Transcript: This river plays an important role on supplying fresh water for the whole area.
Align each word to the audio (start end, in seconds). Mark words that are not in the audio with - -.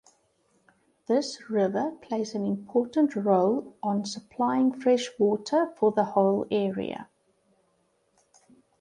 This 1.05 1.47
river 1.47 1.91
plays 2.01 2.33
an 2.33 2.43
important 2.43 3.15
role 3.15 3.75
on 3.83 4.03
supplying 4.03 4.73
fresh 4.73 5.07
water 5.19 5.67
for 5.77 5.91
the 5.91 6.05
whole 6.05 6.47
area. 6.49 7.07